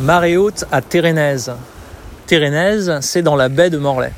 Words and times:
Marée 0.00 0.38
haute 0.38 0.64
à 0.72 0.80
Térénèse. 0.80 1.52
Térénèse, 2.26 3.00
c'est 3.02 3.20
dans 3.20 3.36
la 3.36 3.50
baie 3.50 3.68
de 3.68 3.76
Morlaix. 3.76 4.12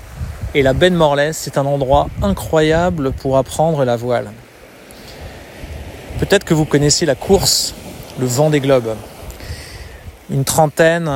Et 0.55 0.63
la 0.63 0.75
baie 0.75 0.91
de 0.91 0.95
Morlaix, 0.95 1.33
c'est 1.33 1.59
un 1.59 1.67
endroit 1.67 2.07
incroyable 2.23 3.11
pour 3.11 3.37
apprendre 3.37 3.85
la 3.85 3.97
voile. 3.97 4.31
Peut-être 6.21 6.45
que 6.45 6.55
vous 6.55 6.67
connaissez 6.67 7.05
la 7.05 7.17
course, 7.17 7.75
le 8.21 8.27
vent 8.27 8.49
des 8.49 8.61
globes. 8.61 8.95
Une 10.31 10.45
trentaine 10.45 11.11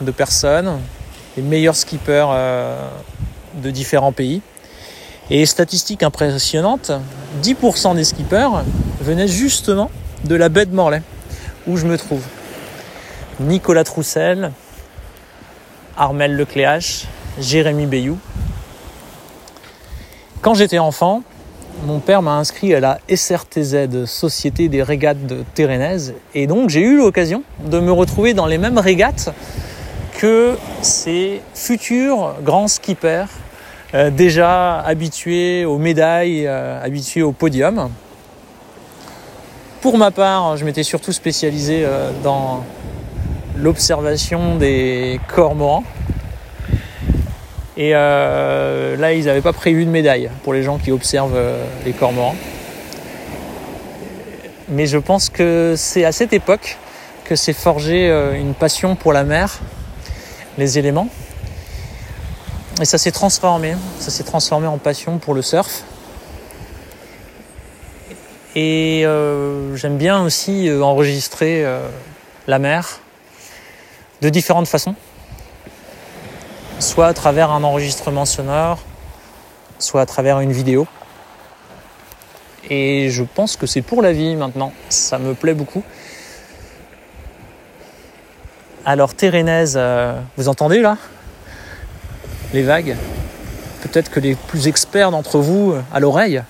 de 0.00 0.10
personnes, 0.10 0.78
les 1.36 1.42
meilleurs 1.42 1.76
skippers 1.76 2.28
euh, 2.30 2.88
de 3.56 3.70
différents 3.70 4.12
pays. 4.12 4.40
Et 5.28 5.44
statistique 5.44 6.02
impressionnante, 6.02 6.92
10% 7.42 7.94
des 7.94 8.04
skippers 8.04 8.64
venaient 9.02 9.28
justement 9.28 9.90
de 10.24 10.34
la 10.34 10.48
baie 10.48 10.64
de 10.64 10.74
Morlaix, 10.74 11.02
où 11.66 11.76
je 11.76 11.84
me 11.84 11.98
trouve. 11.98 12.22
Nicolas 13.40 13.84
Troussel, 13.84 14.52
Armel 15.96 16.36
Lecléache, 16.36 17.06
Jérémy 17.38 17.86
Bayou. 17.86 18.18
Quand 20.40 20.54
j'étais 20.54 20.78
enfant, 20.78 21.22
mon 21.84 22.00
père 22.00 22.22
m'a 22.22 22.32
inscrit 22.32 22.74
à 22.74 22.80
la 22.80 22.98
SRTZ, 23.08 24.06
Société 24.06 24.68
des 24.68 24.82
régates 24.82 25.26
de 25.26 25.44
Térénèse, 25.54 26.14
et 26.34 26.48
donc 26.48 26.70
j'ai 26.70 26.80
eu 26.80 26.96
l'occasion 26.96 27.44
de 27.64 27.78
me 27.78 27.92
retrouver 27.92 28.34
dans 28.34 28.46
les 28.46 28.58
mêmes 28.58 28.78
régates 28.78 29.30
que 30.18 30.58
ces 30.82 31.40
futurs 31.54 32.34
grands 32.42 32.66
skippers, 32.66 33.26
euh, 33.94 34.10
déjà 34.10 34.80
habitués 34.80 35.64
aux 35.64 35.78
médailles, 35.78 36.46
euh, 36.46 36.82
habitués 36.82 37.22
au 37.22 37.32
podium. 37.32 37.88
Pour 39.80 39.96
ma 39.96 40.10
part, 40.10 40.56
je 40.56 40.64
m'étais 40.64 40.82
surtout 40.82 41.12
spécialisé 41.12 41.84
euh, 41.84 42.10
dans 42.24 42.64
l'observation 43.60 44.56
des 44.56 45.20
cormorans. 45.28 45.84
Et 47.76 47.92
euh, 47.94 48.96
là, 48.96 49.12
ils 49.12 49.26
n'avaient 49.26 49.40
pas 49.40 49.52
prévu 49.52 49.84
de 49.84 49.90
médaille 49.90 50.30
pour 50.42 50.52
les 50.52 50.62
gens 50.62 50.78
qui 50.78 50.90
observent 50.90 51.36
euh, 51.36 51.64
les 51.84 51.92
cormorans. 51.92 52.34
Mais 54.68 54.86
je 54.86 54.98
pense 54.98 55.28
que 55.28 55.74
c'est 55.76 56.04
à 56.04 56.12
cette 56.12 56.32
époque 56.32 56.76
que 57.24 57.36
s'est 57.36 57.52
forgé 57.52 58.10
euh, 58.10 58.34
une 58.34 58.54
passion 58.54 58.96
pour 58.96 59.12
la 59.12 59.22
mer, 59.22 59.60
les 60.56 60.78
éléments. 60.78 61.08
Et 62.80 62.84
ça 62.84 62.98
s'est 62.98 63.12
transformé. 63.12 63.74
Ça 64.00 64.10
s'est 64.10 64.24
transformé 64.24 64.66
en 64.66 64.78
passion 64.78 65.18
pour 65.18 65.34
le 65.34 65.42
surf. 65.42 65.84
Et 68.56 69.04
j'aime 69.74 69.98
bien 69.98 70.20
aussi 70.24 70.68
enregistrer 70.82 71.64
la 72.48 72.58
mer 72.58 73.00
de 74.22 74.28
différentes 74.28 74.68
façons. 74.68 74.94
Soit 76.78 77.06
à 77.06 77.14
travers 77.14 77.50
un 77.50 77.64
enregistrement 77.64 78.24
sonore, 78.24 78.78
soit 79.78 80.00
à 80.00 80.06
travers 80.06 80.40
une 80.40 80.52
vidéo. 80.52 80.86
Et 82.70 83.08
je 83.10 83.22
pense 83.22 83.56
que 83.56 83.66
c'est 83.66 83.82
pour 83.82 84.02
la 84.02 84.12
vie 84.12 84.36
maintenant. 84.36 84.72
Ça 84.88 85.18
me 85.18 85.34
plaît 85.34 85.54
beaucoup. 85.54 85.82
Alors 88.84 89.14
Térénèse, 89.14 89.74
euh, 89.76 90.18
vous 90.36 90.48
entendez 90.48 90.80
là? 90.80 90.96
Les 92.52 92.62
vagues 92.62 92.96
Peut-être 93.82 94.10
que 94.10 94.18
les 94.18 94.34
plus 94.34 94.66
experts 94.66 95.10
d'entre 95.10 95.38
vous, 95.38 95.72
euh, 95.72 95.82
à 95.92 96.00
l'oreille, 96.00 96.42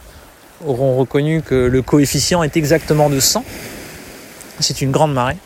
auront 0.66 0.96
reconnu 0.96 1.42
que 1.42 1.54
le 1.54 1.82
coefficient 1.82 2.42
est 2.42 2.56
exactement 2.56 3.10
de 3.10 3.20
100. 3.20 3.44
C'est 4.60 4.80
une 4.80 4.90
grande 4.90 5.12
marée. 5.12 5.36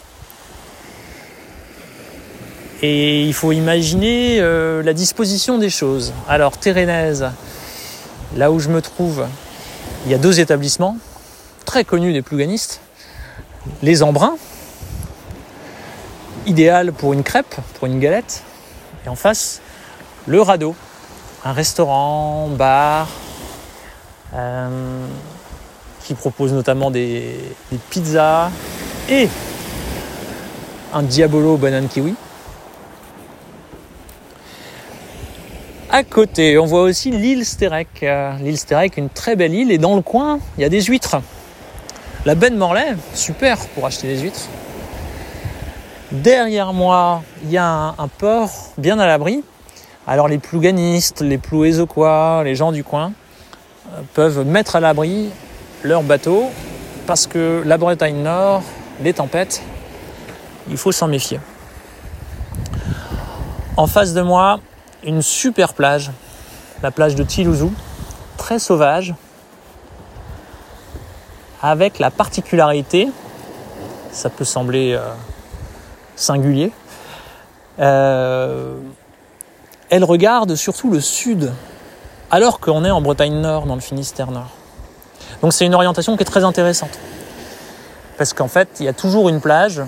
Et 2.85 3.23
il 3.23 3.33
faut 3.33 3.53
imaginer 3.53 4.41
euh, 4.41 4.83
la 4.83 4.93
disposition 4.93 5.57
des 5.57 5.71
choses. 5.71 6.13
Alors, 6.29 6.59
Térénèse, 6.59 7.31
là 8.37 8.51
où 8.51 8.59
je 8.59 8.69
me 8.69 8.83
trouve, 8.83 9.25
il 10.05 10.11
y 10.11 10.15
a 10.15 10.19
deux 10.19 10.41
établissements 10.41 10.97
très 11.65 11.85
connus 11.85 12.13
des 12.13 12.23
pluganistes. 12.23 12.81
Les 13.85 14.03
Embruns, 14.03 14.35
idéal 16.47 16.93
pour 16.93 17.13
une 17.13 17.23
crêpe, 17.23 17.55
pour 17.79 17.87
une 17.87 18.01
galette. 18.01 18.43
Et 19.07 19.09
en 19.09 19.15
face, 19.15 19.61
le 20.27 20.43
Radeau, 20.43 20.75
un 21.45 21.53
restaurant, 21.53 22.49
bar, 22.49 23.09
euh, 24.35 25.07
qui 26.03 26.15
propose 26.15 26.53
notamment 26.53 26.91
des 26.91 27.39
pizzas 27.91 28.51
et 29.09 29.29
un 30.93 31.03
Diabolo 31.05 31.57
banane 31.57 31.87
kiwi. 31.87 32.17
À 35.95 36.05
côté, 36.05 36.59
on 36.59 36.65
voit 36.65 36.85
aussi 36.85 37.11
l'île 37.11 37.45
Stérec. 37.45 37.87
Euh, 38.03 38.33
L'île 38.39 38.57
Stérec, 38.57 38.97
une 38.97 39.11
très 39.11 39.37
belle 39.37 39.53
île, 39.53 39.71
et 39.71 39.77
dans 39.77 39.95
le 39.95 40.01
coin, 40.01 40.39
il 40.57 40.63
y 40.63 40.65
a 40.65 40.71
des 40.71 40.81
huîtres. 40.81 41.17
La 42.25 42.35
baie 42.35 42.49
de 42.49 42.57
Morlaix, 42.57 42.97
super 43.13 43.59
pour 43.75 43.85
acheter 43.85 44.07
des 44.07 44.21
huîtres. 44.21 44.49
Derrière 46.11 46.73
moi, 46.73 47.23
il 47.45 47.51
y 47.51 47.59
a 47.59 47.95
un, 47.99 48.09
port 48.09 48.49
bien 48.79 48.99
à 49.01 49.07
l'abri. 49.07 49.45
Alors 50.07 50.29
les 50.29 50.39
plouganistes, 50.39 51.21
les 51.21 51.37
plouézoquois, 51.37 52.41
les 52.43 52.55
gens 52.55 52.73
du 52.73 52.85
coin 52.85 53.13
euh, 53.93 54.01
peuvent 54.15 54.47
mettre 54.47 54.77
à 54.77 54.81
l'abri 54.81 55.29
leur 55.83 56.03
bateau 56.03 56.45
parce 57.07 57.27
que 57.27 57.63
la 57.67 57.77
Bretagne 57.77 58.23
Nord, 58.23 58.63
les 59.03 59.13
tempêtes, 59.13 59.63
il 60.71 60.79
faut 60.79 60.91
s'en 60.91 61.09
méfier. 61.09 61.39
En 63.77 63.87
face 63.87 64.15
de 64.15 64.23
moi, 64.23 64.59
une 65.05 65.23
super 65.23 65.75
plage, 65.75 66.11
la 66.83 66.91
plage 66.91 67.15
de 67.15 67.23
Tilouzou, 67.23 67.73
très 68.37 68.59
sauvage, 68.59 69.15
avec 71.61 71.99
la 71.99 72.11
particularité, 72.11 73.09
ça 74.11 74.31
peut 74.31 74.45
sembler 74.45 74.95
euh, 74.95 75.07
singulier, 76.17 76.73
euh, 77.79 78.77
elle 79.91 80.05
regarde 80.05 80.55
surtout 80.55 80.91
le 80.91 81.01
sud, 81.01 81.53
alors 82.31 82.61
qu'on 82.61 82.85
est 82.85 82.91
en 82.91 83.01
Bretagne 83.01 83.41
Nord, 83.41 83.67
dans 83.67 83.75
le 83.75 83.81
Finistère 83.81 84.31
Nord. 84.31 84.51
Donc 85.43 85.53
c'est 85.53 85.67
une 85.67 85.75
orientation 85.75 86.17
qui 86.17 86.23
est 86.23 86.27
très 86.27 86.45
intéressante. 86.45 86.99
Parce 88.19 88.33
qu'en 88.33 88.49
fait, 88.49 88.69
il 88.81 88.87
y 88.87 88.89
a 88.89 88.93
toujours 88.93 89.29
une 89.29 89.41
plage 89.41 89.83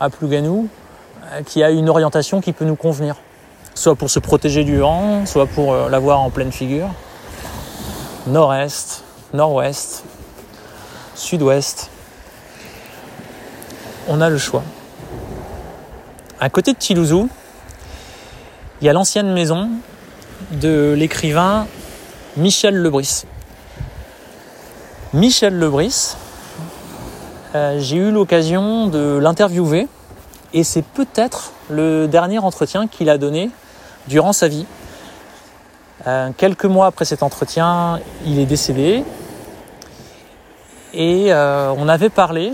à 0.00 0.10
Plouganou 0.10 0.68
euh, 1.32 1.42
qui 1.42 1.62
a 1.62 1.70
une 1.70 1.88
orientation 1.88 2.40
qui 2.40 2.52
peut 2.52 2.64
nous 2.64 2.76
convenir. 2.76 3.16
Soit 3.78 3.94
pour 3.94 4.10
se 4.10 4.18
protéger 4.18 4.64
du 4.64 4.78
vent, 4.78 5.24
soit 5.24 5.46
pour 5.46 5.72
euh, 5.72 5.88
l'avoir 5.88 6.18
en 6.18 6.30
pleine 6.30 6.50
figure. 6.50 6.88
Nord-est, 8.26 9.04
nord-ouest, 9.32 10.02
sud-ouest. 11.14 11.88
On 14.08 14.20
a 14.20 14.30
le 14.30 14.36
choix. 14.36 14.64
À 16.40 16.50
côté 16.50 16.72
de 16.72 16.76
Tilouzou, 16.76 17.28
il 18.80 18.86
y 18.86 18.88
a 18.90 18.92
l'ancienne 18.92 19.32
maison 19.32 19.70
de 20.50 20.96
l'écrivain 20.98 21.68
Michel 22.36 22.74
Lebris. 22.74 23.26
Michel 25.12 25.56
Lebris, 25.56 26.16
euh, 27.54 27.78
j'ai 27.78 27.98
eu 27.98 28.10
l'occasion 28.10 28.88
de 28.88 29.20
l'interviewer 29.22 29.86
et 30.52 30.64
c'est 30.64 30.84
peut-être 30.84 31.52
le 31.70 32.08
dernier 32.08 32.40
entretien 32.40 32.88
qu'il 32.88 33.08
a 33.08 33.18
donné 33.18 33.52
durant 34.08 34.32
sa 34.32 34.48
vie. 34.48 34.66
Euh, 36.06 36.30
quelques 36.36 36.64
mois 36.64 36.86
après 36.86 37.04
cet 37.04 37.22
entretien, 37.22 38.00
il 38.24 38.38
est 38.38 38.46
décédé 38.46 39.04
et 40.94 41.32
euh, 41.32 41.72
on 41.76 41.88
avait 41.88 42.08
parlé 42.08 42.52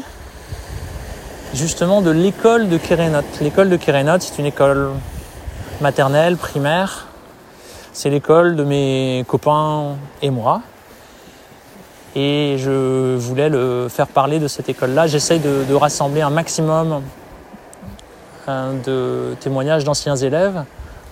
justement 1.54 2.02
de 2.02 2.10
l'école 2.10 2.68
de 2.68 2.76
Kérénot. 2.78 3.22
L'école 3.40 3.70
de 3.70 3.76
Kérénot, 3.76 4.18
c'est 4.20 4.38
une 4.38 4.46
école 4.46 4.90
maternelle, 5.80 6.36
primaire. 6.36 7.06
C'est 7.92 8.10
l'école 8.10 8.56
de 8.56 8.64
mes 8.64 9.24
copains 9.28 9.96
et 10.20 10.30
moi. 10.30 10.62
Et 12.16 12.56
je 12.58 13.16
voulais 13.16 13.48
le 13.48 13.88
faire 13.88 14.08
parler 14.08 14.40
de 14.40 14.48
cette 14.48 14.68
école-là. 14.68 15.06
J'essaye 15.06 15.38
de, 15.38 15.64
de, 15.68 15.74
rassembler 15.74 16.22
un 16.22 16.30
maximum 16.30 17.02
de 18.48 19.34
témoignages 19.40 19.84
d'anciens 19.84 20.16
élèves 20.16 20.64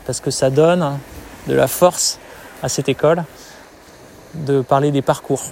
parce 0.07 0.21
que 0.21 0.31
ça 0.31 0.51
donne 0.51 0.99
de 1.47 1.55
la 1.55 1.69
force 1.69 2.19
à 2.63 2.69
cette 2.69 2.89
école 2.89 3.25
de 4.35 4.61
parler 4.61 4.91
des 4.91 5.03
parcours. 5.03 5.43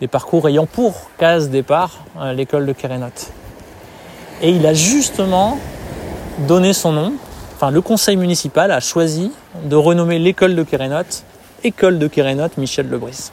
Des 0.00 0.08
parcours 0.08 0.48
ayant 0.48 0.66
pour 0.66 1.10
case 1.18 1.50
départ 1.50 2.04
l'école 2.34 2.66
de 2.66 2.72
Kérénot. 2.72 3.06
Et 4.40 4.50
il 4.50 4.66
a 4.66 4.74
justement 4.74 5.58
donné 6.48 6.72
son 6.72 6.92
nom, 6.92 7.12
enfin 7.54 7.70
le 7.70 7.80
conseil 7.80 8.16
municipal 8.16 8.70
a 8.72 8.80
choisi 8.80 9.30
de 9.64 9.76
renommer 9.76 10.18
l'école 10.18 10.56
de 10.56 10.62
Kérénot 10.62 11.04
École 11.62 11.98
de 12.00 12.08
Kérénot 12.08 12.48
Michel 12.56 12.88
Lebris. 12.88 13.30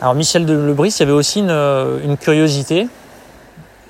Alors 0.00 0.14
Michel 0.14 0.44
de 0.44 0.52
Lebris, 0.52 0.94
il 0.96 1.00
y 1.00 1.02
avait 1.02 1.12
aussi 1.12 1.40
une 1.40 2.16
curiosité. 2.20 2.88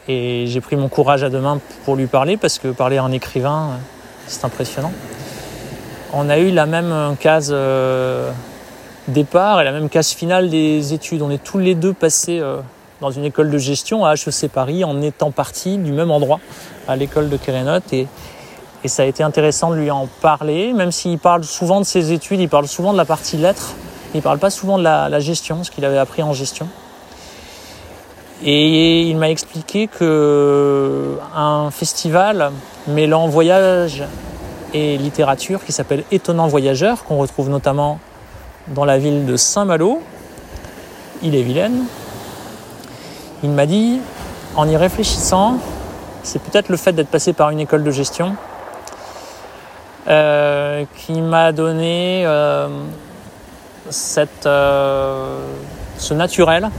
Et 0.08 0.46
j'ai 0.46 0.62
pris 0.62 0.74
mon 0.76 0.88
courage 0.88 1.22
à 1.22 1.28
deux 1.28 1.40
mains 1.40 1.60
pour 1.84 1.94
lui 1.94 2.06
parler, 2.06 2.38
parce 2.38 2.58
que 2.58 2.68
parler 2.68 2.96
à 2.96 3.04
un 3.04 3.12
écrivain, 3.12 3.72
c'est 4.26 4.44
impressionnant. 4.44 4.92
On 6.14 6.30
a 6.30 6.38
eu 6.38 6.50
la 6.50 6.64
même 6.64 7.14
case 7.20 7.50
euh, 7.52 8.30
départ 9.08 9.60
et 9.60 9.64
la 9.64 9.72
même 9.72 9.90
case 9.90 10.12
finale 10.12 10.48
des 10.48 10.94
études. 10.94 11.20
On 11.20 11.30
est 11.30 11.42
tous 11.42 11.58
les 11.58 11.74
deux 11.74 11.92
passés 11.92 12.38
euh, 12.40 12.60
dans 13.02 13.10
une 13.10 13.24
école 13.24 13.50
de 13.50 13.58
gestion 13.58 14.06
à 14.06 14.14
HEC 14.14 14.50
Paris 14.50 14.84
en 14.84 15.02
étant 15.02 15.30
partis 15.30 15.76
du 15.76 15.92
même 15.92 16.10
endroit, 16.10 16.40
à 16.88 16.96
l'école 16.96 17.28
de 17.28 17.36
Kérénote. 17.36 17.92
Et, 17.92 18.06
ça 18.86 19.02
a 19.02 19.06
été 19.06 19.22
intéressant 19.22 19.70
de 19.70 19.74
lui 19.74 19.90
en 19.90 20.08
parler, 20.22 20.72
même 20.72 20.92
s'il 20.92 21.18
parle 21.18 21.44
souvent 21.44 21.80
de 21.80 21.84
ses 21.84 22.12
études, 22.12 22.40
il 22.40 22.48
parle 22.48 22.66
souvent 22.66 22.92
de 22.92 22.96
la 22.96 23.04
partie 23.04 23.36
lettres, 23.36 23.74
il 24.14 24.22
parle 24.22 24.38
pas 24.38 24.48
souvent 24.48 24.78
de 24.78 24.84
la, 24.84 25.10
la 25.10 25.20
gestion, 25.20 25.62
ce 25.62 25.70
qu'il 25.70 25.84
avait 25.84 25.98
appris 25.98 26.22
en 26.22 26.32
gestion. 26.32 26.66
Et 28.44 29.02
il 29.02 29.16
m'a 29.16 29.30
expliqué 29.30 29.88
que 29.88 31.18
un 31.34 31.70
festival 31.72 32.52
mêlant 32.86 33.26
voyage 33.26 34.04
et 34.72 34.96
littérature 34.96 35.64
qui 35.64 35.72
s'appelle 35.72 36.04
Étonnant 36.12 36.46
Voyageur, 36.46 37.04
qu'on 37.04 37.18
retrouve 37.18 37.48
notamment 37.48 37.98
dans 38.68 38.84
la 38.84 38.98
ville 38.98 39.26
de 39.26 39.36
Saint-Malo, 39.36 40.00
il 41.22 41.34
est 41.34 41.42
vilaine. 41.42 41.84
Il 43.42 43.50
m'a 43.50 43.66
dit, 43.66 43.98
en 44.56 44.68
y 44.68 44.76
réfléchissant, 44.76 45.58
c'est 46.22 46.40
peut-être 46.40 46.68
le 46.68 46.76
fait 46.76 46.92
d'être 46.92 47.08
passé 47.08 47.32
par 47.32 47.50
une 47.50 47.60
école 47.60 47.82
de 47.82 47.90
gestion 47.90 48.36
euh, 50.08 50.84
qui 50.96 51.20
m'a 51.20 51.52
donné 51.52 52.24
euh, 52.24 52.68
euh, 54.46 55.38
ce 55.98 56.14
naturel 56.14 56.70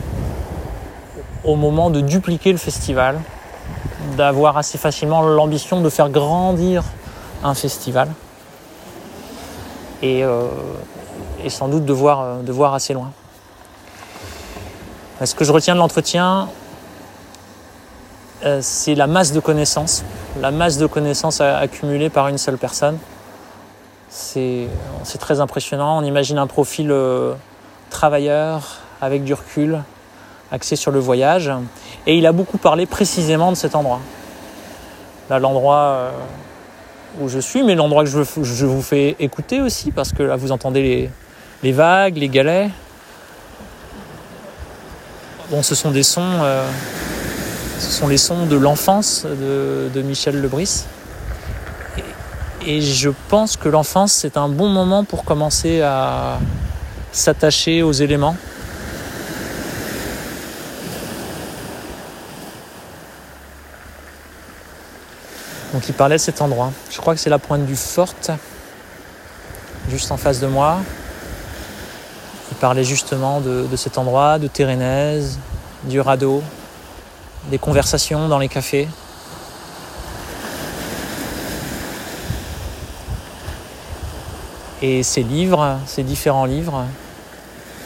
au 1.44 1.56
moment 1.56 1.90
de 1.90 2.02
dupliquer 2.02 2.52
le 2.52 2.58
festival, 2.58 3.20
d'avoir 4.18 4.58
assez 4.58 4.78
facilement 4.78 5.22
l'ambition 5.22 5.82
de 5.82 5.90
faire 5.90 6.10
grandir 6.10 6.84
un 7.44 7.54
festival 7.54 8.10
et, 10.02 10.24
euh, 10.24 10.48
sans 11.48 11.68
doute 11.68 11.86
de 11.86 11.94
voir, 11.94 12.22
euh, 12.22 12.74
assez 12.74 12.94
loin. 12.94 13.12
Ce 15.24 15.36
que 15.36 15.44
je 15.44 15.52
retiens 15.52 15.74
de 15.74 15.80
l'entretien, 15.80 16.48
euh, 18.46 18.60
c'est 18.62 18.96
la 18.96 19.08
masse 19.08 19.34
de 19.34 19.40
connaissances, 19.42 20.04
la 20.40 20.52
masse 20.52 20.78
de 20.78 20.86
connaissances 20.86 21.42
accumulées 21.42 22.10
par 22.10 22.30
une 22.30 22.38
seule 22.38 22.58
personne. 22.58 22.98
C'est 24.10 24.70
très 25.20 25.40
impressionnant. 25.40 26.00
On 26.00 26.04
imagine 26.04 26.38
un 26.38 26.48
profil 26.48 26.94
travailleur, 27.90 28.80
avec 29.02 29.24
du 29.24 29.34
recul, 29.34 29.82
axé 30.52 30.76
sur 30.76 30.92
le 30.92 31.00
voyage. 31.00 31.52
Et 32.08 32.18
il 32.18 32.26
a 32.26 32.32
beaucoup 32.32 32.58
parlé 32.58 32.86
précisément 32.86 33.52
de 33.52 33.58
cet 33.58 33.76
endroit. 33.76 34.00
Là, 35.30 35.40
l'endroit 35.40 35.78
euh, 35.78 36.12
où 37.20 37.30
je 37.30 37.40
suis, 37.40 37.64
mais 37.64 37.76
l'endroit 37.76 38.04
que 38.04 38.10
je, 38.10 38.66
vous 38.66 38.82
fais 38.82 39.16
écouter 39.20 39.62
aussi, 39.62 39.92
parce 39.92 40.12
que 40.12 40.24
là, 40.24 40.36
vous 40.36 40.52
entendez 40.52 41.10
les, 41.62 41.72
vagues, 41.72 42.18
les 42.18 42.30
galets. 42.30 42.70
Bon, 45.52 45.62
ce 45.62 45.76
sont 45.76 45.92
des 45.92 46.04
sons, 46.04 46.22
euh, 46.24 46.68
ce 47.80 47.92
sont 47.92 48.08
les 48.08 48.18
sons 48.18 48.46
de 48.46 48.56
l'enfance 48.56 49.26
de, 49.26 50.02
Michel 50.02 50.42
Lebris. 50.42 50.86
Et 52.66 52.82
je 52.82 53.10
pense 53.30 53.56
que 53.56 53.70
l'enfance, 53.70 54.12
c'est 54.12 54.36
un 54.36 54.50
bon 54.50 54.68
moment 54.68 55.04
pour 55.04 55.24
commencer 55.24 55.82
à 55.82 56.40
s'attacher 57.12 57.84
aux 57.84 57.92
éléments. 57.92 58.36
Donc 65.74 65.88
il 65.88 65.94
parlait 65.94 66.16
de 66.16 66.22
cet 66.22 66.42
endroit. 66.42 66.72
Je 66.90 66.98
crois 66.98 67.14
que 67.14 67.20
c'est 67.20 67.30
la 67.30 67.38
pointe 67.38 67.66
du 67.66 67.76
Forte, 67.76 68.32
juste 69.90 70.12
en 70.12 70.18
face 70.18 70.40
de 70.40 70.48
moi. 70.48 70.78
Il 72.52 72.58
parlait 72.58 72.84
justement 72.84 73.40
de, 73.40 73.68
cet 73.76 73.98
endroit, 74.00 74.40
de 74.40 74.48
Térénèse, 74.48 75.38
du 75.84 76.02
radeau, 76.02 76.42
des 77.52 77.60
conversations 77.60 78.28
dans 78.28 78.40
les 78.40 78.48
cafés. 78.48 78.88
Et 84.82 85.04
ces 85.04 85.24
livres, 85.24 85.78
ces 85.86 86.04
différents 86.04 86.46
livres, 86.46 86.86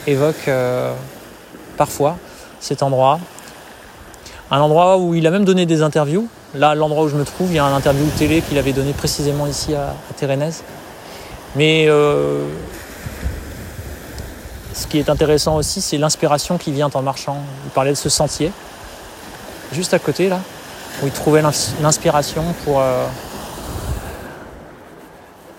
évoquent 0.06 0.48
euh, 0.48 0.94
parfois 1.76 2.16
cet 2.60 2.82
endroit. 2.82 3.18
Un 4.50 4.60
endroit 4.60 4.96
où 4.98 5.14
il 5.14 5.26
a 5.26 5.30
même 5.30 5.44
donné 5.44 5.66
des 5.66 5.82
interviews. 5.82 6.28
Là, 6.54 6.74
l'endroit 6.76 7.04
où 7.04 7.08
je 7.08 7.16
me 7.16 7.24
trouve, 7.24 7.50
il 7.50 7.56
y 7.56 7.58
a 7.58 7.64
un 7.64 7.74
interview 7.74 8.06
télé 8.16 8.40
qu'il 8.40 8.58
avait 8.58 8.72
donné 8.72 8.92
précisément 8.92 9.46
ici 9.46 9.74
à, 9.74 9.88
à. 9.88 10.62
Mais 11.56 11.86
euh, 11.88 12.46
ce 14.72 14.86
qui 14.86 14.98
est 14.98 15.08
intéressant 15.08 15.56
aussi, 15.56 15.80
c'est 15.80 15.98
l'inspiration 15.98 16.56
qui 16.56 16.70
vient 16.70 16.90
en 16.94 17.02
marchant. 17.02 17.38
Il 17.64 17.70
parlait 17.70 17.90
de 17.90 17.96
ce 17.96 18.08
sentier, 18.08 18.52
juste 19.72 19.94
à 19.94 19.98
côté, 19.98 20.28
là, 20.28 20.40
où 21.02 21.06
il 21.06 21.12
trouvait 21.12 21.42
l'inspiration 21.80 22.44
pour 22.64 22.80
euh, 22.80 23.06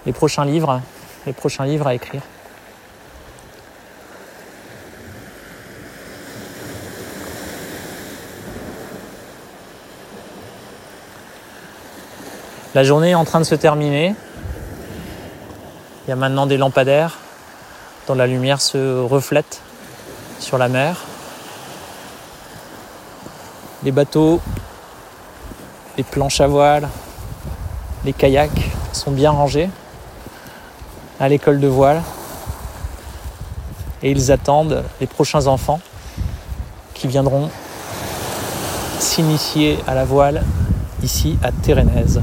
les 0.05 0.13
prochains 0.13 0.45
livres, 0.45 0.79
les 1.25 1.33
prochains 1.33 1.65
livres 1.65 1.87
à 1.87 1.93
écrire. 1.93 2.21
La 12.75 12.83
journée 12.83 13.11
est 13.11 13.15
en 13.15 13.23
train 13.23 13.39
de 13.39 13.45
se 13.45 13.55
terminer. 13.55 14.13
Il 16.05 16.09
y 16.09 16.11
a 16.11 16.17
maintenant 16.17 16.45
des 16.45 16.57
lampadaires 16.57 17.19
dont 18.05 18.15
la 18.15 18.27
lumière 18.27 18.59
se 18.59 18.99
reflète 18.99 19.61
sur 20.41 20.57
la 20.57 20.67
mer. 20.67 20.97
Les 23.83 23.93
bateaux, 23.93 24.41
les 25.95 26.03
planches 26.03 26.41
à 26.41 26.47
voile, 26.47 26.89
les 28.03 28.11
kayaks 28.11 28.71
sont 28.91 29.11
bien 29.11 29.31
rangés 29.31 29.69
à 31.21 31.29
l'école 31.29 31.61
de 31.61 31.67
voile 31.67 32.03
et 34.03 34.11
ils 34.11 34.33
attendent 34.33 34.83
les 34.99 35.07
prochains 35.07 35.47
enfants 35.47 35.79
qui 36.93 37.07
viendront 37.07 37.49
s'initier 38.99 39.79
à 39.87 39.95
la 39.95 40.03
voile 40.03 40.43
ici 41.05 41.37
à 41.43 41.51
Térénèse. 41.51 42.19